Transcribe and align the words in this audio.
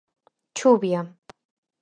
Chuvia. 0.57 1.01